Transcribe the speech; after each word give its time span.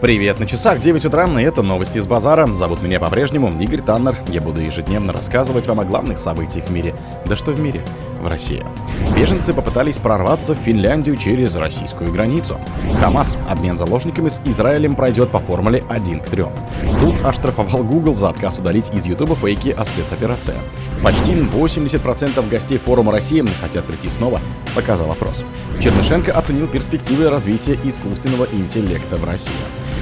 Привет, 0.00 0.40
на 0.40 0.46
часах 0.46 0.78
9 0.78 1.04
утра, 1.04 1.26
и 1.26 1.42
это 1.42 1.60
новости 1.60 1.98
из 1.98 2.06
базара. 2.06 2.50
Зовут 2.54 2.80
меня 2.80 2.98
по-прежнему 2.98 3.52
Игорь 3.60 3.82
Таннер. 3.82 4.16
Я 4.28 4.40
буду 4.40 4.58
ежедневно 4.62 5.12
рассказывать 5.12 5.66
вам 5.66 5.80
о 5.80 5.84
главных 5.84 6.16
событиях 6.16 6.68
в 6.68 6.70
мире. 6.70 6.94
Да 7.26 7.36
что 7.36 7.50
в 7.50 7.60
мире? 7.60 7.84
В 8.18 8.26
России. 8.26 8.64
Беженцы 9.14 9.52
попытались 9.52 9.98
прорваться 9.98 10.54
в 10.54 10.58
Финляндию 10.58 11.16
через 11.16 11.54
российскую 11.54 12.10
границу. 12.12 12.58
Хамас. 12.98 13.36
Обмен 13.46 13.76
заложниками 13.76 14.30
с 14.30 14.40
Израилем 14.46 14.94
пройдет 14.94 15.28
по 15.28 15.38
формуле 15.38 15.84
1 15.90 16.20
к 16.20 16.28
3. 16.30 16.44
Суд 16.92 17.14
оштрафовал 17.22 17.84
Google 17.84 18.14
за 18.14 18.30
отказ 18.30 18.58
удалить 18.58 18.94
из 18.94 19.04
YouTube 19.04 19.36
фейки 19.36 19.68
о 19.68 19.84
спецоперации. 19.84 20.54
Почти 21.02 21.32
80% 21.32 22.48
гостей 22.48 22.78
форума 22.78 23.12
России 23.12 23.46
хотят 23.60 23.84
прийти 23.84 24.08
снова, 24.08 24.40
показал 24.74 25.12
опрос. 25.12 25.44
Чернышенко 25.78 26.32
оценил 26.32 26.68
перспективы 26.68 27.28
развития 27.28 27.78
искусственного 27.84 28.46
интеллекта 28.50 29.16
в 29.16 29.24
России. 29.24 29.52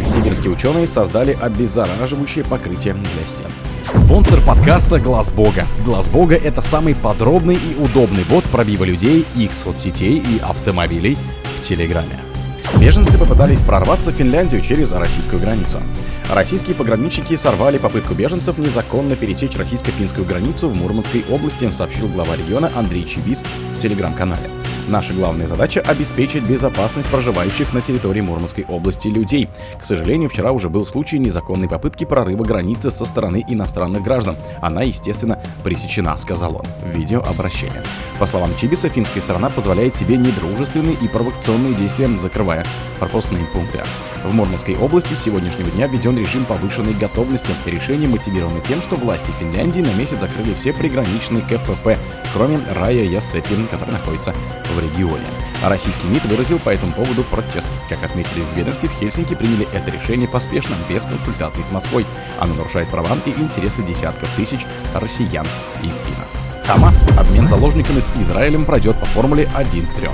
Сибирские 0.06 0.52
ученые 0.52 0.86
создали 0.86 1.36
обеззараживающее 1.40 2.44
покрытие 2.44 2.94
для 2.94 3.26
стен. 3.26 3.50
Спонсор 3.92 4.40
подкаста 4.40 5.00
Глаз 5.00 5.30
Бога. 5.30 5.66
Глаз 5.84 6.08
Бога 6.10 6.34
это 6.34 6.60
самый 6.60 6.94
подробный 6.94 7.56
и 7.56 7.74
удобный 7.74 8.24
бот 8.24 8.44
пробива 8.44 8.84
людей, 8.84 9.26
их 9.34 9.54
соцсетей 9.54 10.18
и 10.18 10.38
автомобилей 10.38 11.16
в 11.56 11.60
Телеграме. 11.60 12.27
Беженцы 12.76 13.18
попытались 13.18 13.60
прорваться 13.60 14.12
в 14.12 14.14
Финляндию 14.14 14.60
через 14.60 14.92
российскую 14.92 15.40
границу. 15.40 15.80
Российские 16.28 16.76
пограничники 16.76 17.34
сорвали 17.34 17.78
попытку 17.78 18.14
беженцев 18.14 18.58
незаконно 18.58 19.16
пересечь 19.16 19.56
российско-финскую 19.56 20.26
границу 20.26 20.68
в 20.68 20.76
Мурманской 20.76 21.24
области, 21.28 21.70
сообщил 21.70 22.08
глава 22.08 22.36
региона 22.36 22.70
Андрей 22.76 23.04
Чибис 23.06 23.42
в 23.74 23.78
телеграм-канале. 23.78 24.48
Наша 24.88 25.12
главная 25.12 25.46
задача— 25.46 25.80
обеспечить 25.86 26.44
безопасность 26.44 27.10
проживающих 27.10 27.74
на 27.74 27.82
территории 27.82 28.22
Мурманской 28.22 28.64
области 28.66 29.08
людей. 29.08 29.50
К 29.78 29.84
сожалению, 29.84 30.30
вчера 30.30 30.50
уже 30.50 30.70
был 30.70 30.86
случай 30.86 31.18
незаконной 31.18 31.68
попытки 31.68 32.04
прорыва 32.04 32.42
границы 32.42 32.90
со 32.90 33.04
стороны 33.04 33.44
иностранных 33.46 34.02
граждан. 34.02 34.36
Она, 34.62 34.82
естественно, 34.82 35.42
пресечена, 35.62 36.16
сказал 36.16 36.56
он 36.56 36.90
в 36.90 36.96
видеообращении. 36.96 37.82
По 38.18 38.26
словам 38.26 38.56
Чибиса, 38.56 38.88
финская 38.88 39.20
сторона 39.20 39.50
позволяет 39.50 39.94
себе 39.94 40.16
недружественные 40.16 40.94
и 40.94 41.06
провокационные 41.06 41.74
действия, 41.74 42.08
закрывая 42.18 42.57
пропускные 42.98 43.44
пункты. 43.46 43.82
В 44.24 44.32
Мурманской 44.34 44.76
области 44.76 45.14
с 45.14 45.22
сегодняшнего 45.22 45.70
дня 45.70 45.86
введен 45.86 46.18
режим 46.18 46.44
повышенной 46.44 46.92
готовности. 46.94 47.52
Решение 47.66 48.08
мотивировано 48.08 48.60
тем, 48.60 48.82
что 48.82 48.96
власти 48.96 49.30
Финляндии 49.38 49.80
на 49.80 49.92
месяц 49.94 50.18
закрыли 50.18 50.54
все 50.54 50.72
приграничные 50.72 51.42
КПП, 51.42 51.96
кроме 52.34 52.60
Рая 52.74 53.04
Ясепин, 53.04 53.68
который 53.68 53.92
находится 53.92 54.34
в 54.74 54.82
регионе. 54.82 55.24
Российский 55.62 56.06
МИД 56.06 56.24
выразил 56.26 56.58
по 56.58 56.70
этому 56.70 56.92
поводу 56.92 57.24
протест. 57.24 57.68
Как 57.88 58.02
отметили 58.02 58.42
в 58.42 58.56
ведомстве, 58.56 58.88
в 58.88 58.92
Хельсинки 58.92 59.34
приняли 59.34 59.68
это 59.72 59.90
решение 59.90 60.28
поспешно, 60.28 60.74
без 60.88 61.04
консультаций 61.04 61.64
с 61.64 61.70
Москвой. 61.70 62.06
Оно 62.38 62.54
нарушает 62.54 62.88
права 62.88 63.08
и 63.24 63.30
интересы 63.30 63.82
десятков 63.82 64.28
тысяч 64.36 64.66
россиян 64.94 65.46
и 65.82 65.86
финнов. 65.86 66.28
Хамас. 66.66 67.02
Обмен 67.18 67.46
заложниками 67.46 68.00
с 68.00 68.10
Израилем 68.20 68.66
пройдет 68.66 69.00
по 69.00 69.06
формуле 69.06 69.48
1 69.56 69.86
к 69.86 69.94
3. 69.94 70.08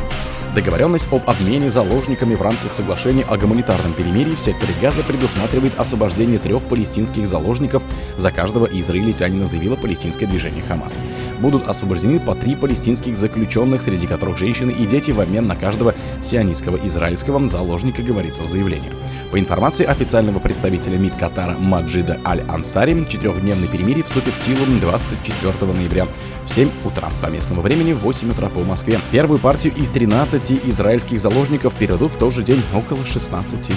Договоренность 0.55 1.09
об 1.11 1.29
обмене 1.29 1.69
заложниками 1.69 2.37
в 2.37 2.43
рамках 2.43 2.73
соглашения 2.73 3.25
о 3.25 3.37
гуманитарном 3.37 3.93
перемирии 3.93 4.37
в 4.37 4.41
секторе 4.41 4.73
Газа 4.81 5.03
предусматривает 5.03 5.77
освобождение 5.81 6.39
трех 6.39 6.63
палестинских 6.69 7.27
заложников 7.27 7.83
за 8.17 8.31
каждого 8.31 8.67
израильтянина, 8.67 9.47
заявило 9.47 9.75
палестинское 9.75 10.29
движение 10.29 10.63
Хамас. 10.63 10.97
Будут 11.41 11.69
освобождены 11.69 12.21
по 12.21 12.37
три 12.37 12.55
палестинских 12.55 13.17
заключенных, 13.17 13.83
среди 13.83 14.07
которых 14.07 14.39
женщины 14.39 14.71
и 14.71 14.87
дети, 14.87 15.11
в 15.11 15.21
обмен 15.21 15.49
на 15.49 15.57
каждого 15.57 15.93
сионистского 16.23 16.77
израильского 16.87 17.45
заложника, 17.49 18.03
говорится 18.03 18.45
в 18.45 18.47
заявлении. 18.47 18.93
По 19.33 19.41
информации 19.41 19.85
официального 19.85 20.39
представителя 20.39 20.99
МИД 20.99 21.15
Катара 21.15 21.57
Маджида 21.59 22.21
Аль-Ансари, 22.25 23.05
четырехдневный 23.09 23.67
перемирие 23.67 24.05
вступит 24.05 24.37
в 24.37 24.45
силу 24.45 24.67
24 24.67 25.73
ноября 25.73 26.07
в 26.47 26.55
7 26.55 26.71
утра 26.85 27.11
по 27.23 27.27
местному 27.27 27.63
времени, 27.63 27.93
в 27.93 27.99
8 27.99 28.31
утра 28.31 28.49
по 28.49 28.61
Москве. 28.61 29.01
Первую 29.11 29.39
партию 29.41 29.75
из 29.75 29.89
13 29.89 30.67
израильских 30.69 31.21
заложников 31.21 31.75
передадут 31.75 32.13
в 32.13 32.19
тот 32.19 32.33
же 32.33 32.43
день 32.43 32.63
около 32.75 32.99
16.00. 32.99 33.75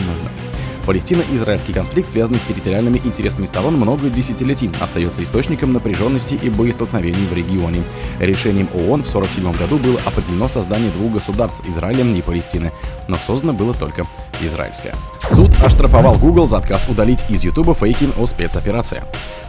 Палестино-израильский 0.87 1.73
конфликт, 1.73 2.07
связанный 2.07 2.39
с 2.39 2.43
территориальными 2.43 3.01
интересами 3.03 3.45
сторон 3.45 3.75
много 3.75 4.09
десятилетий, 4.09 4.71
остается 4.79 5.21
источником 5.21 5.73
напряженности 5.73 6.35
и 6.35 6.49
боестолкновений 6.49 7.27
в 7.27 7.33
регионе. 7.33 7.83
Решением 8.19 8.69
ООН 8.73 9.03
в 9.03 9.09
1947 9.13 9.51
году 9.51 9.79
было 9.79 9.99
определено 10.05 10.47
создание 10.47 10.89
двух 10.91 11.11
государств– 11.11 11.61
Израиля 11.67 12.05
и 12.05 12.21
Палестины, 12.21 12.71
но 13.09 13.17
создано 13.17 13.51
было 13.51 13.73
только 13.73 14.07
израильское. 14.39 14.95
Суд 15.29 15.51
оштрафовал 15.61 16.17
Google 16.17 16.47
за 16.47 16.57
отказ 16.57 16.87
удалить 16.87 17.25
из 17.27 17.43
YouTube 17.43 17.77
фейки 17.77 18.09
о 18.17 18.25
спецоперации. 18.25 19.03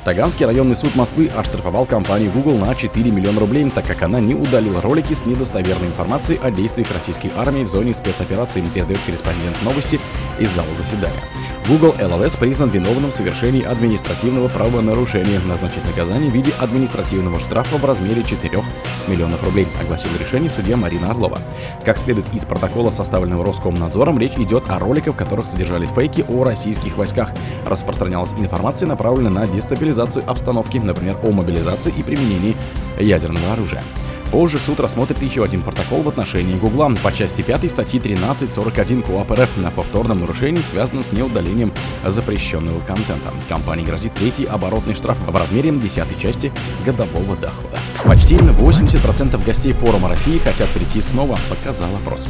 Таганский 0.08 0.46
районный 0.46 0.74
суд 0.74 0.96
Москвы 0.96 1.28
оштрафовал 1.36 1.84
компанию 1.84 2.32
Google 2.32 2.56
на 2.56 2.74
4 2.74 3.10
миллиона 3.10 3.40
рублей, 3.40 3.68
так 3.68 3.84
как 3.84 4.00
она 4.00 4.20
не 4.20 4.34
удалила 4.34 4.80
ролики 4.80 5.12
с 5.12 5.26
недостоверной 5.26 5.88
информацией 5.88 6.40
о 6.42 6.50
действиях 6.50 6.90
российской 6.94 7.30
армии 7.36 7.62
в 7.62 7.68
зоне 7.68 7.92
спецоперации, 7.92 8.64
передает 8.74 9.02
корреспондент 9.04 9.60
новости 9.62 10.00
из 10.38 10.50
зала 10.52 10.74
заседания. 10.74 11.20
Google 11.68 11.94
LLS 11.98 12.38
признан 12.38 12.70
виновным 12.70 13.10
в 13.10 13.14
совершении 13.14 13.62
административного 13.62 14.48
правонарушения. 14.48 15.38
Назначить 15.40 15.84
наказание 15.84 16.30
в 16.30 16.34
виде 16.34 16.54
административного 16.58 17.38
штрафа 17.38 17.76
в 17.76 17.84
размере 17.84 18.24
4 18.24 18.62
миллионов 19.08 19.44
рублей, 19.44 19.68
огласил 19.78 20.08
решение 20.18 20.48
судья 20.48 20.78
Марина 20.78 21.10
Орлова. 21.10 21.38
Как 21.84 21.98
следует 21.98 22.34
из 22.34 22.46
протокола, 22.46 22.90
составленного 22.90 23.44
Роскомнадзором, 23.44 24.18
речь 24.18 24.38
идет 24.38 24.64
о 24.70 24.78
роликах, 24.78 25.12
в 25.12 25.18
которых 25.18 25.46
содержались 25.46 25.90
фейки 25.90 26.24
о 26.26 26.44
российских 26.44 26.96
войсках. 26.96 27.32
Распространялась 27.66 28.32
информация, 28.38 28.88
направленная 28.88 29.32
на 29.32 29.46
дестабилизацию 29.46 29.97
обстановки, 30.02 30.78
например, 30.78 31.16
о 31.22 31.30
мобилизации 31.30 31.92
и 31.96 32.02
применении 32.02 32.56
ядерного 32.98 33.52
оружия. 33.52 33.82
Позже 34.30 34.58
суд 34.58 34.78
рассмотрит 34.78 35.22
еще 35.22 35.42
один 35.42 35.62
протокол 35.62 36.02
в 36.02 36.08
отношении 36.08 36.54
Гугла 36.54 36.92
по 37.02 37.12
части 37.12 37.40
5 37.40 37.70
статьи 37.70 37.98
13.41 37.98 39.02
КОАП 39.02 39.30
РФ 39.32 39.56
на 39.56 39.70
повторном 39.70 40.20
нарушении, 40.20 40.60
связанном 40.60 41.02
с 41.02 41.12
неудалением 41.12 41.72
запрещенного 42.04 42.80
контента. 42.80 43.32
Компании 43.48 43.84
грозит 43.84 44.14
третий 44.14 44.44
оборотный 44.44 44.94
штраф 44.94 45.16
в 45.26 45.34
размере 45.34 45.70
десятой 45.70 46.18
части 46.18 46.52
годового 46.84 47.36
дохода. 47.36 47.78
Почти 48.04 48.36
80% 48.36 49.44
гостей 49.44 49.72
форума 49.72 50.08
России 50.08 50.38
хотят 50.38 50.68
прийти 50.70 51.00
снова, 51.00 51.38
показал 51.48 51.94
опрос. 51.96 52.28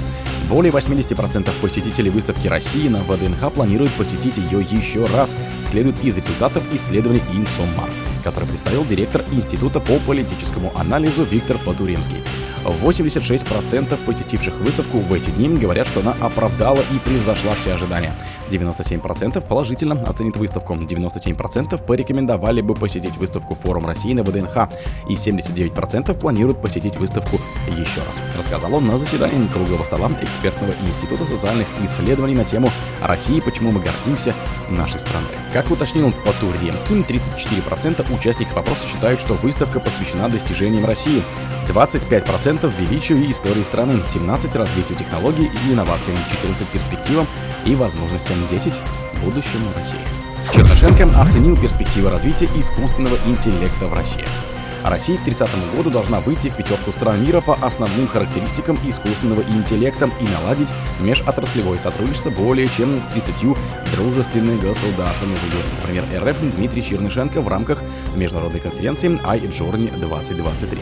Более 0.48 0.72
80% 0.72 1.60
посетителей 1.60 2.10
выставки 2.10 2.46
России 2.46 2.88
на 2.88 3.00
ВДНХ 3.00 3.52
планируют 3.52 3.94
посетить 3.94 4.36
ее 4.38 4.60
еще 4.60 5.06
раз, 5.06 5.36
следует 5.62 6.02
из 6.04 6.16
результатов 6.16 6.62
исследований 6.72 7.22
Инсоммар 7.32 7.88
который 8.28 8.46
представил 8.46 8.84
директор 8.84 9.24
Института 9.32 9.80
по 9.80 9.98
политическому 10.00 10.70
анализу 10.76 11.24
Виктор 11.24 11.56
Потуремский. 11.56 12.22
86% 12.62 14.04
посетивших 14.04 14.54
выставку 14.60 14.98
в 14.98 15.12
эти 15.14 15.30
дни 15.30 15.48
говорят, 15.48 15.86
что 15.86 16.00
она 16.00 16.14
оправдала 16.20 16.82
и 16.92 16.98
превзошла 16.98 17.54
все 17.54 17.72
ожидания. 17.72 18.14
97% 18.50 19.40
положительно 19.46 20.02
оценит 20.02 20.36
выставку, 20.36 20.74
97% 20.74 21.82
порекомендовали 21.82 22.60
бы 22.60 22.74
посетить 22.74 23.16
выставку 23.16 23.54
Форум 23.54 23.86
России 23.86 24.12
на 24.12 24.22
ВДНХ 24.22 24.68
и 25.08 25.14
79% 25.14 26.18
планируют 26.18 26.60
посетить 26.60 26.98
выставку 26.98 27.38
еще 27.68 28.00
раз. 28.06 28.20
Рассказал 28.36 28.74
он 28.74 28.86
на 28.86 28.98
заседании 28.98 29.46
круглого 29.48 29.84
стола 29.84 30.10
экспертного 30.20 30.74
института 30.86 31.26
социальных 31.26 31.66
исследований 31.82 32.34
на 32.34 32.44
тему 32.44 32.70
«России. 33.02 33.40
Почему 33.40 33.70
мы 33.70 33.80
гордимся 33.80 34.34
нашей 34.68 35.00
страной». 35.00 35.30
Как 35.54 35.70
уточнил 35.70 36.12
Потуремский, 36.24 37.00
34% 37.00 38.12
участников 38.18 38.56
опроса 38.56 38.86
считают, 38.86 39.20
что 39.20 39.34
выставка 39.34 39.80
посвящена 39.80 40.28
достижениям 40.28 40.84
России, 40.84 41.22
25% 41.68 42.72
величию 42.78 43.18
и 43.18 43.30
истории 43.30 43.62
страны, 43.62 44.02
17% 44.04 44.56
развитию 44.56 44.98
технологий 44.98 45.50
и 45.66 45.72
инновациям, 45.72 46.18
14% 46.18 46.66
перспективам 46.72 47.26
и 47.64 47.74
возможностям, 47.74 48.36
10% 48.50 48.82
будущему 49.24 49.72
России. 49.76 49.98
Чернышенко 50.52 51.04
оценил 51.20 51.56
перспективы 51.56 52.10
развития 52.10 52.48
искусственного 52.56 53.16
интеллекта 53.26 53.86
в 53.86 53.94
России. 53.94 54.24
Россия 54.84 55.18
к 55.18 55.24
30 55.24 55.48
году 55.76 55.90
должна 55.90 56.20
выйти 56.20 56.48
в 56.48 56.56
пятерку 56.56 56.92
стран 56.92 57.22
мира 57.24 57.40
по 57.40 57.54
основным 57.54 58.08
характеристикам 58.08 58.78
искусственного 58.84 59.42
интеллекта 59.42 60.10
и 60.20 60.24
наладить 60.24 60.68
межотраслевое 61.00 61.78
сотрудничество 61.78 62.30
более 62.30 62.68
чем 62.68 63.00
с 63.00 63.06
30 63.06 63.34
дружественными 63.92 64.60
государствами, 64.60 65.36
заявил 65.36 65.60
вице-премьер 65.70 66.04
РФ 66.24 66.56
Дмитрий 66.56 66.82
Чернышенко 66.82 67.40
в 67.40 67.48
рамках 67.48 67.82
международной 68.14 68.60
конференции 68.60 69.10
iJourney 69.10 69.98
2023. 69.98 70.78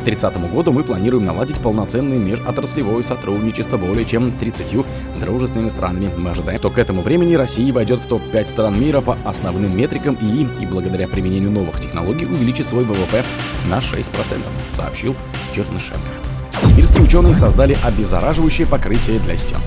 К 0.00 0.04
30 0.04 0.52
году 0.52 0.72
мы 0.72 0.84
планируем 0.84 1.24
наладить 1.24 1.58
полноценное 1.58 2.18
межотраслевое 2.18 3.02
сотрудничество 3.02 3.76
более 3.76 4.04
чем 4.04 4.30
с 4.30 4.36
30 4.36 4.76
дружественными 5.20 5.68
странами. 5.68 6.10
Мы 6.16 6.30
ожидаем, 6.30 6.58
что 6.58 6.70
к 6.70 6.78
этому 6.78 7.02
времени 7.02 7.34
Россия 7.34 7.72
войдет 7.72 8.00
в 8.00 8.06
топ-5 8.06 8.46
стран 8.46 8.80
мира 8.80 9.00
по 9.00 9.16
основным 9.24 9.76
метрикам 9.76 10.16
и, 10.20 10.46
и 10.62 10.66
благодаря 10.66 11.08
применению 11.08 11.50
новых 11.50 11.80
технологий 11.80 12.26
увеличит 12.26 12.68
свой 12.68 12.84
ВВП 12.84 13.24
на 13.68 13.78
6%, 13.78 14.42
сообщил 14.70 15.16
Чернышенко. 15.54 16.00
Сибирские 16.60 17.02
ученые 17.02 17.34
создали 17.34 17.76
обеззараживающее 17.82 18.66
покрытие 18.66 19.18
для 19.18 19.36
стен. 19.36 19.58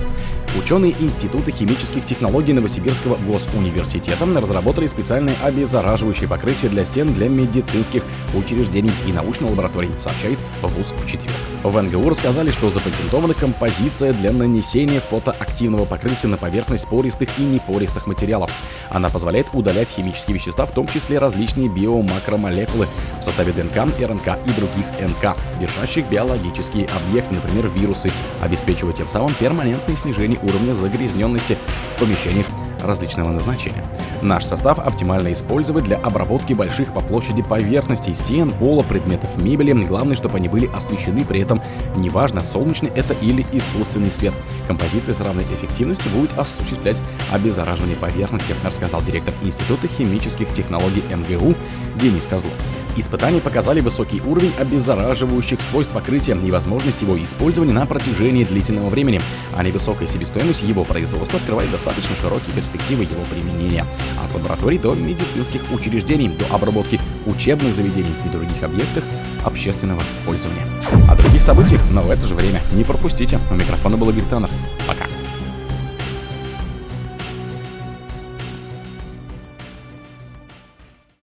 Ученые 0.58 0.96
Института 0.98 1.52
химических 1.52 2.04
технологий 2.04 2.52
Новосибирского 2.52 3.16
госуниверситета 3.16 4.26
разработали 4.26 4.88
специальное 4.88 5.36
обеззараживающее 5.44 6.28
покрытие 6.28 6.70
для 6.70 6.84
стен 6.84 7.14
для 7.14 7.28
медицинских 7.28 8.02
учреждений 8.34 8.90
и 9.06 9.12
научной 9.12 9.48
лабораторий, 9.48 9.90
сообщает 9.98 10.40
ВУЗ 10.60 10.92
в 10.98 11.06
четверг. 11.06 11.36
В 11.62 11.80
НГУ 11.80 12.08
рассказали, 12.08 12.50
что 12.50 12.70
запатентована 12.70 13.34
композиция 13.34 14.12
для 14.12 14.32
нанесения 14.32 15.00
фотоактивного 15.00 15.84
покрытия 15.84 16.26
на 16.26 16.36
поверхность 16.36 16.88
пористых 16.88 17.28
и 17.38 17.42
непористых 17.42 18.08
материалов. 18.08 18.50
Она 18.88 19.08
позволяет 19.08 19.48
удалять 19.52 19.90
химические 19.90 20.36
вещества, 20.36 20.66
в 20.66 20.72
том 20.72 20.88
числе 20.88 21.18
различные 21.18 21.68
биомакромолекулы 21.68 22.88
в 23.20 23.22
составе 23.22 23.52
ДНК, 23.52 23.76
РНК 23.76 24.38
и 24.46 24.50
других 24.50 24.86
НК, 25.00 25.36
содержащих 25.46 26.08
биологические 26.08 26.88
объекты, 26.88 27.34
например, 27.34 27.68
вирусы, 27.68 28.10
обеспечивая 28.40 28.94
тем 28.94 29.06
самым 29.06 29.34
перманентное 29.34 29.96
снижение 29.96 30.39
уровня 30.42 30.74
загрязненности 30.74 31.58
в 31.94 32.00
помещениях 32.00 32.46
различного 32.82 33.30
назначения. 33.30 33.84
Наш 34.22 34.44
состав 34.44 34.78
оптимально 34.78 35.32
использовать 35.32 35.84
для 35.84 35.96
обработки 35.96 36.52
больших 36.52 36.92
по 36.92 37.00
площади 37.00 37.42
поверхностей, 37.42 38.14
стен, 38.14 38.50
пола, 38.50 38.82
предметов 38.82 39.36
мебели. 39.36 39.72
Главное, 39.72 40.16
чтобы 40.16 40.36
они 40.36 40.48
были 40.48 40.68
освещены 40.74 41.24
при 41.24 41.40
этом 41.40 41.62
неважно, 41.96 42.42
солнечный 42.42 42.90
это 42.94 43.14
или 43.14 43.44
искусственный 43.52 44.10
свет. 44.10 44.34
Композиция 44.66 45.14
с 45.14 45.20
равной 45.20 45.44
эффективностью 45.44 46.10
будет 46.12 46.36
осуществлять 46.38 47.00
обеззараживание 47.30 47.96
поверхности, 47.96 48.54
рассказал 48.64 49.02
директор 49.02 49.34
Института 49.42 49.88
химических 49.88 50.52
технологий 50.54 51.02
МГУ 51.02 51.54
Денис 51.96 52.26
Козлов. 52.26 52.54
Испытания 52.96 53.40
показали 53.40 53.80
высокий 53.80 54.20
уровень 54.20 54.52
обеззараживающих 54.58 55.60
свойств 55.60 55.92
покрытия 55.92 56.36
и 56.36 56.50
возможность 56.50 57.02
его 57.02 57.22
использования 57.22 57.72
на 57.72 57.86
протяжении 57.86 58.44
длительного 58.44 58.88
времени, 58.88 59.20
а 59.54 59.62
невысокая 59.62 60.08
себестоимость 60.08 60.62
его 60.62 60.84
производства 60.84 61.38
открывает 61.38 61.70
достаточно 61.70 62.16
широкие 62.16 62.54
перспективы 62.54 63.04
его 63.04 63.24
применения 63.30 63.86
от 64.22 64.34
лабораторий 64.34 64.78
до 64.78 64.94
медицинских 64.94 65.62
учреждений, 65.72 66.28
до 66.28 66.46
обработки 66.46 67.00
учебных 67.26 67.74
заведений 67.74 68.14
и 68.24 68.28
других 68.28 68.62
объектов 68.62 69.04
общественного 69.44 70.02
пользования. 70.24 70.66
О 71.08 71.16
других 71.16 71.42
событиях, 71.42 71.82
но 71.90 72.02
в 72.02 72.10
это 72.10 72.26
же 72.26 72.34
время 72.34 72.60
не 72.72 72.84
пропустите. 72.84 73.38
У 73.50 73.54
микрофона 73.54 73.96
был 73.96 74.10
Игорь 74.10 74.24
Таннер. 74.24 74.50
Пока. 74.86 75.06